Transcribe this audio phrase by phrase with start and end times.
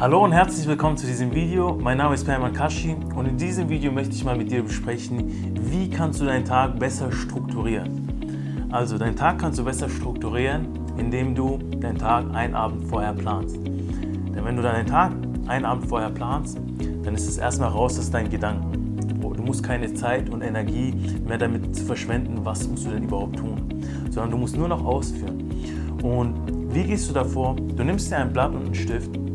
[0.00, 1.74] Hallo und herzlich willkommen zu diesem Video.
[1.74, 5.58] Mein Name ist Perman Kashi und in diesem Video möchte ich mal mit dir besprechen,
[5.60, 8.68] wie kannst du deinen Tag besser strukturieren.
[8.70, 13.56] Also deinen Tag kannst du besser strukturieren, indem du deinen Tag einen Abend vorher planst.
[13.56, 15.10] Denn wenn du deinen Tag
[15.48, 16.60] einen Abend vorher planst,
[17.02, 19.00] dann ist es erstmal raus aus deinen Gedanken.
[19.20, 20.94] Du musst keine Zeit und Energie
[21.26, 25.50] mehr damit verschwenden, was musst du denn überhaupt tun, sondern du musst nur noch ausführen.
[26.04, 26.34] Und
[26.72, 27.56] wie gehst du davor?
[27.56, 29.27] Du nimmst dir ein Blatt und einen Stift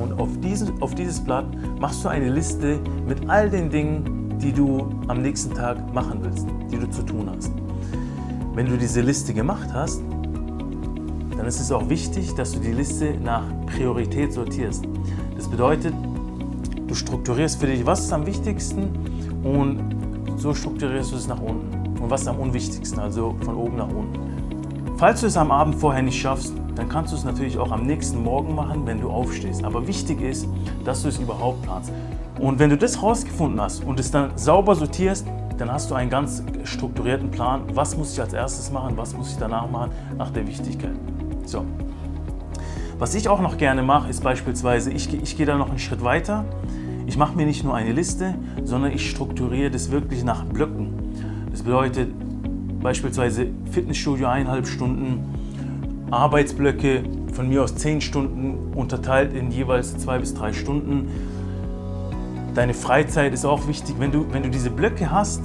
[0.00, 1.46] und auf dieses, auf dieses Blatt
[1.80, 6.46] machst du eine Liste mit all den Dingen, die du am nächsten Tag machen willst,
[6.70, 7.52] die du zu tun hast.
[8.54, 10.02] Wenn du diese Liste gemacht hast,
[11.36, 14.84] dann ist es auch wichtig, dass du die Liste nach Priorität sortierst.
[15.36, 15.94] Das bedeutet,
[16.86, 18.90] du strukturierst für dich, was ist am wichtigsten
[19.42, 19.96] und
[20.36, 22.00] so strukturierst du es nach unten.
[22.00, 24.18] Und was ist am unwichtigsten, also von oben nach unten.
[24.96, 27.86] Falls du es am Abend vorher nicht schaffst, dann kannst du es natürlich auch am
[27.86, 29.64] nächsten Morgen machen, wenn du aufstehst.
[29.64, 30.46] Aber wichtig ist,
[30.84, 31.92] dass du es überhaupt planst.
[32.40, 35.26] Und wenn du das rausgefunden hast und es dann sauber sortierst,
[35.58, 37.62] dann hast du einen ganz strukturierten Plan.
[37.74, 38.96] Was muss ich als erstes machen?
[38.96, 39.92] Was muss ich danach machen?
[40.16, 40.96] Nach der Wichtigkeit.
[41.44, 41.64] So.
[42.98, 46.02] Was ich auch noch gerne mache, ist beispielsweise, ich, ich gehe da noch einen Schritt
[46.02, 46.44] weiter.
[47.06, 48.34] Ich mache mir nicht nur eine Liste,
[48.64, 50.94] sondern ich strukturiere das wirklich nach Blöcken.
[51.50, 52.10] Das bedeutet
[52.80, 55.41] beispielsweise Fitnessstudio eineinhalb Stunden,
[56.12, 61.08] Arbeitsblöcke von mir aus zehn Stunden unterteilt in jeweils zwei bis drei Stunden.
[62.54, 63.96] Deine Freizeit ist auch wichtig.
[63.98, 65.40] Wenn du, wenn du diese Blöcke hast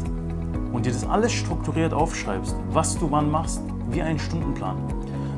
[0.74, 4.76] und dir das alles strukturiert aufschreibst, was du wann machst, wie einen Stundenplan,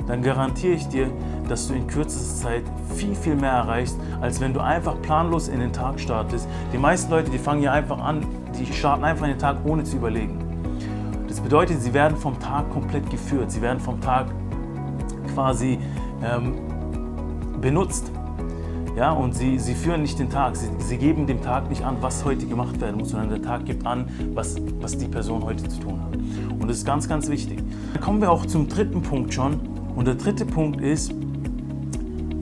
[0.08, 1.12] dann garantiere ich dir,
[1.48, 2.64] dass du in kürzester Zeit
[2.96, 6.48] viel, viel mehr erreichst, als wenn du einfach planlos in den Tag startest.
[6.74, 8.26] Die meisten Leute, die fangen ja einfach an,
[8.58, 10.40] die starten einfach in den Tag ohne zu überlegen.
[11.28, 13.52] Das bedeutet, sie werden vom Tag komplett geführt.
[13.52, 14.26] Sie werden vom Tag
[15.40, 15.80] quasi
[16.22, 16.56] ähm,
[17.62, 18.12] benutzt.
[18.98, 21.96] Ja, und sie, sie führen nicht den Tag, sie, sie geben dem Tag nicht an,
[22.02, 25.66] was heute gemacht werden muss, sondern der Tag gibt an, was, was die Person heute
[25.70, 26.18] zu tun hat.
[26.60, 27.64] Und das ist ganz, ganz wichtig.
[27.94, 29.62] Dann kommen wir auch zum dritten Punkt schon.
[29.96, 31.14] Und der dritte Punkt ist,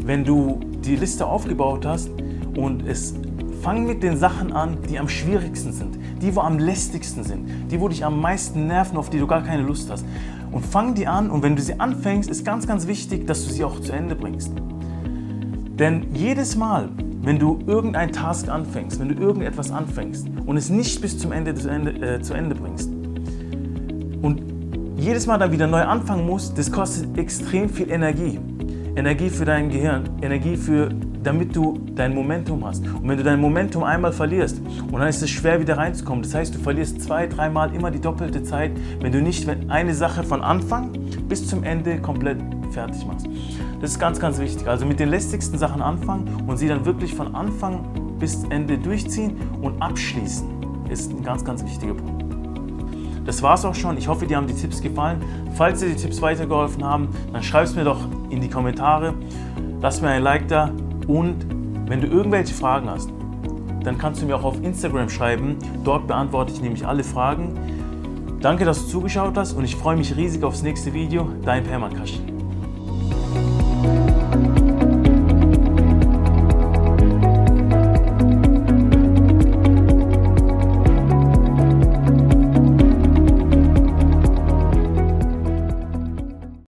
[0.04, 2.10] wenn du die Liste aufgebaut hast
[2.56, 3.14] und es
[3.62, 7.80] fang mit den Sachen an, die am schwierigsten sind, die wo am lästigsten sind, die
[7.80, 10.04] wo dich am meisten nerven, auf die du gar keine Lust hast
[10.58, 13.54] und fang die an und wenn du sie anfängst, ist ganz, ganz wichtig, dass du
[13.54, 14.52] sie auch zu Ende bringst.
[15.78, 16.90] Denn jedes Mal,
[17.22, 21.54] wenn du irgendein Task anfängst, wenn du irgendetwas anfängst und es nicht bis zum Ende,
[21.70, 22.90] Ende, äh, zu Ende bringst
[24.24, 24.42] und
[24.98, 28.40] jedes Mal dann wieder neu anfangen musst, das kostet extrem viel Energie.
[28.96, 30.90] Energie für dein Gehirn, Energie für
[31.28, 32.88] damit du dein Momentum hast.
[32.88, 36.34] Und wenn du dein Momentum einmal verlierst und dann ist es schwer wieder reinzukommen, das
[36.34, 38.72] heißt, du verlierst zwei, dreimal immer die doppelte Zeit,
[39.02, 40.94] wenn du nicht eine Sache von Anfang
[41.28, 42.38] bis zum Ende komplett
[42.72, 43.28] fertig machst.
[43.82, 44.70] Das ist ganz, ganz wichtig.
[44.70, 47.82] Also mit den lästigsten Sachen anfangen und sie dann wirklich von Anfang
[48.20, 50.48] bis Ende durchziehen und abschließen,
[50.90, 52.24] ist ein ganz, ganz wichtiger Punkt.
[53.26, 53.98] Das war's auch schon.
[53.98, 55.22] Ich hoffe, dir haben die Tipps gefallen.
[55.56, 58.00] Falls dir die Tipps weitergeholfen haben, dann schreib es mir doch
[58.30, 59.14] in die Kommentare.
[59.82, 60.72] Lass mir ein Like da
[61.08, 61.46] und
[61.88, 63.10] wenn du irgendwelche Fragen hast,
[63.84, 65.56] dann kannst du mir auch auf Instagram schreiben.
[65.84, 67.58] Dort beantworte ich nämlich alle Fragen.
[68.42, 71.30] Danke, dass du zugeschaut hast und ich freue mich riesig aufs nächste Video.
[71.44, 72.37] Dein Perman Kashi.